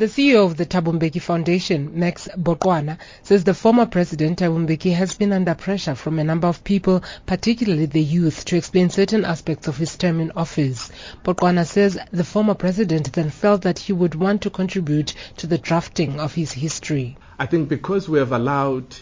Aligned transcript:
The 0.00 0.06
CEO 0.06 0.46
of 0.46 0.56
the 0.56 0.64
Thabo 0.64 0.98
Mbeki 0.98 1.20
Foundation, 1.20 1.90
Max 2.00 2.26
Boqwana, 2.34 2.96
says 3.22 3.44
the 3.44 3.52
former 3.52 3.84
president 3.84 4.38
Thabo 4.38 4.66
Mbeki 4.66 4.94
has 4.94 5.14
been 5.14 5.30
under 5.30 5.54
pressure 5.54 5.94
from 5.94 6.18
a 6.18 6.24
number 6.24 6.48
of 6.48 6.64
people, 6.64 7.02
particularly 7.26 7.84
the 7.84 8.00
youth, 8.00 8.46
to 8.46 8.56
explain 8.56 8.88
certain 8.88 9.26
aspects 9.26 9.68
of 9.68 9.76
his 9.76 9.98
term 9.98 10.20
in 10.20 10.32
office. 10.34 10.90
Boqwana 11.22 11.66
says 11.66 11.98
the 12.12 12.24
former 12.24 12.54
president 12.54 13.12
then 13.12 13.28
felt 13.28 13.60
that 13.60 13.78
he 13.78 13.92
would 13.92 14.14
want 14.14 14.40
to 14.40 14.48
contribute 14.48 15.12
to 15.36 15.46
the 15.46 15.58
drafting 15.58 16.18
of 16.18 16.32
his 16.32 16.50
history. 16.50 17.18
I 17.38 17.44
think 17.44 17.68
because 17.68 18.08
we 18.08 18.20
have 18.20 18.32
allowed 18.32 18.96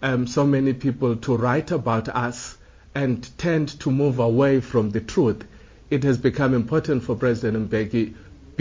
um, 0.00 0.26
so 0.26 0.46
many 0.46 0.72
people 0.72 1.16
to 1.16 1.36
write 1.36 1.70
about 1.70 2.08
us 2.08 2.56
and 2.94 3.28
tend 3.36 3.78
to 3.80 3.90
move 3.90 4.18
away 4.18 4.60
from 4.60 4.88
the 4.88 5.02
truth, 5.02 5.44
it 5.90 6.02
has 6.04 6.16
become 6.16 6.54
important 6.54 7.02
for 7.02 7.14
President 7.14 7.70
Mbeki 7.70 8.14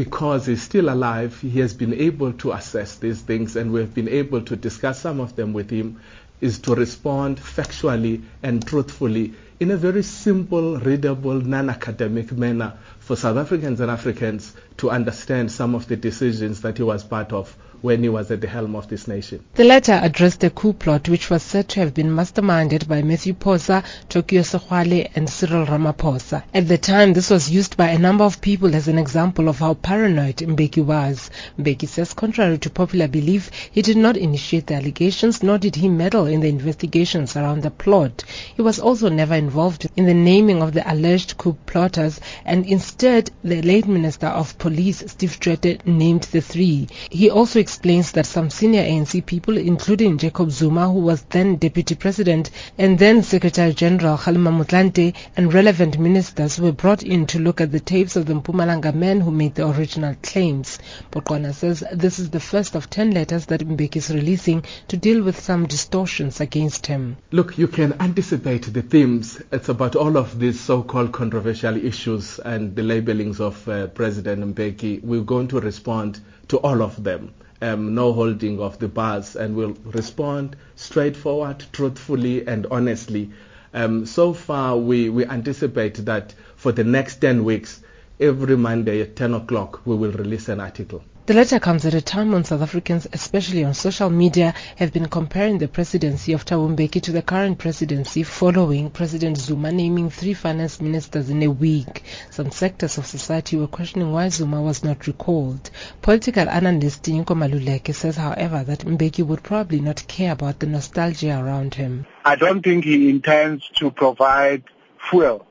because 0.06 0.46
he's 0.46 0.64
still 0.64 0.88
alive, 0.88 1.38
he 1.42 1.60
has 1.60 1.74
been 1.74 1.94
able 1.94 2.32
to 2.32 2.54
assess 2.54 2.96
these 2.96 3.22
things 3.22 3.58
and 3.58 3.74
we've 3.74 3.94
been 3.94 4.08
able 4.08 4.42
to 4.42 4.56
discuss 4.56 5.02
some 5.02 5.20
of 5.20 5.36
them 5.36 5.52
with 5.52 5.70
him, 5.70 6.00
is 6.40 6.60
to 6.60 6.74
respond 6.74 7.38
factually 7.38 8.22
and 8.42 8.66
truthfully 8.66 9.34
in 9.60 9.72
a 9.72 9.76
very 9.76 10.02
simple, 10.04 10.78
readable, 10.78 11.34
non-academic 11.42 12.32
manner 12.32 12.78
for 13.10 13.16
South 13.16 13.38
Africans 13.38 13.80
and 13.80 13.90
Africans 13.90 14.56
to 14.78 14.92
understand 14.92 15.52
some 15.52 15.74
of 15.74 15.88
the 15.88 15.96
decisions 15.96 16.62
that 16.62 16.78
he 16.78 16.84
was 16.84 17.04
part 17.04 17.34
of 17.34 17.58
when 17.82 18.04
he 18.04 18.10
was 18.10 18.30
at 18.30 18.42
the 18.42 18.48
helm 18.48 18.76
of 18.76 18.88
this 18.90 19.08
nation. 19.08 19.44
The 19.56 19.64
letter 19.64 19.98
addressed 20.04 20.42
the 20.42 20.50
coup 20.50 20.74
plot 20.74 21.08
which 21.08 21.30
was 21.30 21.42
said 21.42 21.70
to 21.70 21.80
have 21.80 21.94
been 21.94 22.10
masterminded 22.10 22.88
by 22.88 23.02
Matthew 23.02 23.34
Phosa, 23.34 23.84
Tokyo 24.10 24.42
Sexwale 24.42 25.10
and 25.16 25.30
Cyril 25.30 25.66
Ramaphosa. 25.66 26.44
At 26.54 26.68
the 26.68 26.78
time, 26.78 27.14
this 27.14 27.30
was 27.30 27.50
used 27.50 27.78
by 27.78 27.88
a 27.88 27.98
number 27.98 28.26
of 28.26 28.42
people 28.42 28.76
as 28.76 28.90
an 28.90 29.00
example 29.00 29.48
of 29.48 29.60
how 29.60 29.76
paranoid 29.76 30.38
Mbeki 30.38 30.84
was. 30.84 31.32
Mbeki 31.58 31.88
says 31.88 32.14
contrary 32.14 32.58
to 32.60 32.70
popular 32.70 33.08
belief, 33.08 33.50
he 33.72 33.82
did 33.82 33.98
not 33.98 34.18
initiate 34.18 34.68
the 34.68 34.76
allegations 34.76 35.42
nor 35.42 35.58
did 35.58 35.78
he 35.78 35.88
meddle 35.88 36.26
in 36.26 36.42
the 36.42 36.50
investigations 36.50 37.38
around 37.38 37.64
the 37.64 37.72
plot. 37.72 38.24
He 38.56 38.62
was 38.62 38.80
also 38.80 39.10
never 39.10 39.36
involved 39.36 39.90
in 39.96 40.06
the 40.06 40.14
naming 40.14 40.62
of 40.62 40.74
the 40.74 40.92
alleged 40.92 41.38
coup 41.38 41.58
plotters 41.66 42.20
and 42.46 42.66
instead 42.66 42.99
the 43.00 43.62
late 43.62 43.88
Minister 43.88 44.28
of 44.28 44.58
Police, 44.58 45.04
Steve 45.08 45.40
Tshwete, 45.40 45.86
named 45.86 46.24
the 46.24 46.42
three. 46.42 46.88
He 47.10 47.30
also 47.30 47.60
explains 47.60 48.12
that 48.12 48.26
some 48.26 48.50
senior 48.50 48.84
ANC 48.84 49.26
people, 49.26 49.58
including 49.58 50.18
Jacob 50.18 50.52
Zuma, 50.52 50.92
who 50.92 51.00
was 51.00 51.22
then 51.24 51.56
Deputy 51.56 51.96
President, 51.96 52.52
and 52.78 53.00
then 53.00 53.24
Secretary 53.24 53.74
General 53.74 54.18
Kgalema 54.18 54.52
Motlanthe, 54.52 55.16
and 55.38 55.54
relevant 55.54 55.98
ministers 55.98 56.60
were 56.60 56.74
brought 56.74 57.02
in 57.02 57.26
to 57.28 57.40
look 57.40 57.62
at 57.62 57.72
the 57.72 57.80
tapes 57.80 58.18
of 58.18 58.26
the 58.26 58.34
Mpumalanga 58.34 58.94
men 58.94 59.22
who 59.22 59.32
made 59.32 59.56
the 59.56 59.68
original 59.68 60.16
claims. 60.22 60.78
Boqwana 61.12 61.54
says 61.54 61.84
this 61.94 62.20
is 62.20 62.30
the 62.32 62.40
first 62.42 62.76
of 62.76 62.90
ten 62.90 63.12
letters 63.12 63.46
that 63.46 63.62
Mbeki 63.62 63.96
is 63.96 64.10
releasing 64.10 64.64
to 64.90 64.98
deal 64.98 65.24
with 65.24 65.40
some 65.40 65.68
distortions 65.68 66.42
against 66.42 66.86
him. 66.88 67.16
Look, 67.32 67.58
you 67.58 67.70
can 67.70 67.94
anticipate 68.02 68.74
the 68.74 68.82
themes. 68.82 69.42
It's 69.54 69.70
about 69.70 69.96
all 69.96 70.18
of 70.18 70.38
these 70.38 70.60
so-called 70.60 71.14
controversial 71.14 71.78
issues 71.78 72.40
and 72.40 72.76
the 72.76 72.89
labelings 72.90 73.40
of 73.40 73.68
uh, 73.70 73.88
President 73.88 74.44
Mbeki. 74.56 75.02
We're 75.04 75.22
going 75.22 75.48
to 75.50 75.62
respond 75.62 76.20
to 76.50 76.58
all 76.58 76.82
of 76.82 77.02
them 77.04 77.34
um, 77.62 77.94
no 77.96 78.14
holding 78.14 78.60
of 78.60 78.80
the 78.80 78.88
bars 78.88 79.36
and 79.36 79.56
we'll 79.56 79.76
respond 79.84 80.56
straightforward, 80.76 81.64
truthfully, 81.72 82.48
and 82.48 82.66
honestly. 82.72 83.32
Um, 83.74 84.06
so 84.06 84.34
far, 84.34 84.78
we, 84.78 85.10
we 85.10 85.26
anticipate 85.26 85.96
that 86.06 86.34
for 86.56 86.72
the 86.72 86.84
next 86.84 87.18
10 87.18 87.44
weeks, 87.44 87.82
every 88.20 88.58
Monday 88.58 89.02
at 89.02 89.16
10 89.16 89.34
o'clock, 89.34 89.82
we 89.86 89.96
will 89.96 90.12
release 90.12 90.50
an 90.50 90.60
article. 90.60 91.04
The 91.30 91.36
letter 91.36 91.60
comes 91.60 91.86
at 91.86 91.94
a 91.94 92.02
time 92.02 92.32
when 92.32 92.44
South 92.44 92.64
Africans, 92.64 93.08
especially 93.14 93.64
on 93.64 93.76
social 93.76 94.10
media, 94.10 94.56
have 94.78 94.92
been 94.92 95.08
comparing 95.08 95.60
the 95.60 95.68
presidency 95.68 96.34
of 96.34 96.44
Thabo 96.44 96.76
Mbeki 96.76 97.04
to 97.04 97.12
the 97.12 97.22
current 97.22 97.60
presidency 97.60 98.24
following 98.24 98.90
President 98.90 99.38
Zuma 99.38 99.72
naming 99.72 100.10
three 100.10 100.34
finance 100.34 100.82
ministers 100.82 101.30
in 101.30 101.44
a 101.44 101.52
week. 101.52 102.04
Some 102.32 102.50
sectors 102.50 102.98
of 102.98 103.06
society 103.06 103.58
were 103.58 103.68
questioning 103.68 104.12
why 104.12 104.30
Zuma 104.30 104.60
was 104.60 104.84
not 104.84 105.06
recalled. 105.06 105.70
Political 106.02 106.50
analyst 106.50 107.04
Tinyiko 107.04 107.38
Maluleke 107.38 107.94
says, 107.94 108.18
however, 108.18 108.64
that 108.64 108.80
Mbeki 108.80 109.24
would 109.24 109.44
probably 109.44 109.82
not 109.82 110.08
care 110.08 110.32
about 110.32 110.58
the 110.58 110.66
nostalgia 110.66 111.40
around 111.40 111.76
him. 111.76 112.08
I 112.26 112.38
don't 112.38 112.64
think 112.64 112.86
he 112.86 113.08
intends 113.08 113.70
to 113.76 113.92
provide 113.92 114.64
fuel 114.98 115.46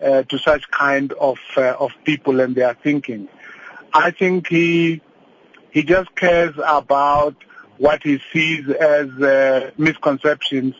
uh, 0.00 0.22
to 0.22 0.38
such 0.38 0.70
kind 0.70 1.12
of 1.14 1.38
uh, 1.56 1.74
of 1.78 1.92
people 2.04 2.40
and 2.40 2.54
their 2.54 2.74
thinking. 2.74 3.28
I 3.92 4.10
think 4.10 4.48
he 4.48 5.00
he 5.70 5.82
just 5.82 6.14
cares 6.14 6.54
about 6.64 7.34
what 7.78 8.02
he 8.02 8.20
sees 8.32 8.68
as 8.68 9.08
uh, 9.20 9.70
misconceptions 9.76 10.74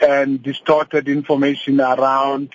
and 0.00 0.42
distorted 0.42 1.08
information 1.08 1.80
around 1.80 2.54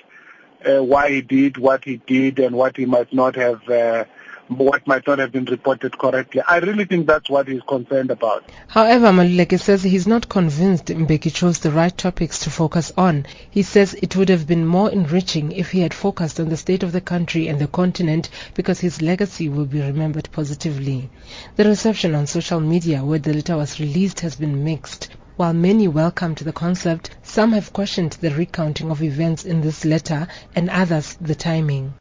uh, 0.66 0.84
why 0.84 1.12
he 1.12 1.22
did 1.22 1.58
what 1.58 1.84
he 1.84 1.98
did 1.98 2.40
and 2.40 2.56
what 2.56 2.76
he 2.76 2.86
might 2.86 3.14
not 3.14 3.36
have 3.36 3.68
uh, 3.70 4.06
what 4.50 4.86
might 4.88 5.06
not 5.08 5.20
have 5.20 5.32
been 5.32 5.46
reported 5.46 5.98
correctly. 5.98 6.42
I 6.48 6.58
really 6.60 6.86
think 6.86 7.08
that's 7.08 7.30
what 7.30 7.48
he's 7.48 7.62
concerned 7.62 8.12
about. 8.12 8.50
However, 8.68 9.08
Maluleke 9.08 9.60
says 9.60 9.84
he's 9.84 10.08
not 10.08 10.30
convinced 10.30 10.86
Mbeki 10.86 11.34
chose 11.34 11.60
the 11.60 11.72
right 11.72 11.96
topics 11.98 12.40
to 12.40 12.50
focus 12.50 12.92
on. 12.98 13.26
He 13.50 13.64
says 13.64 13.94
it 13.96 14.16
would 14.16 14.30
have 14.30 14.48
been 14.48 14.66
more 14.66 14.90
enriching 14.90 15.52
if 15.52 15.72
he 15.72 15.82
had 15.82 15.94
focused 15.94 16.40
on 16.40 16.50
the 16.50 16.58
state 16.58 16.84
of 16.84 16.92
the 16.92 17.02
country 17.02 17.48
and 17.48 17.60
the 17.60 17.68
continent 17.68 18.30
because 18.54 18.80
his 18.80 19.02
legacy 19.02 19.50
will 19.50 19.66
be 19.66 19.82
remembered 19.82 20.30
positively. 20.32 21.10
The 21.56 21.66
reception 21.66 22.16
on 22.16 22.28
social 22.28 22.60
media 22.60 23.04
where 23.04 23.20
the 23.20 23.34
letter 23.34 23.58
was 23.58 23.80
released 23.80 24.22
has 24.22 24.36
been 24.36 24.64
mixed. 24.64 25.10
While 25.38 25.54
many 25.54 25.88
welcomed 25.88 26.38
the 26.38 26.52
concept, 26.52 27.12
some 27.22 27.52
have 27.52 27.72
questioned 27.72 28.14
the 28.14 28.32
recounting 28.32 28.90
of 28.90 29.04
events 29.04 29.46
in 29.46 29.62
this 29.62 29.86
letter 29.86 30.28
and 30.56 30.68
others 30.68 31.16
the 31.22 31.36
timing. 31.36 31.94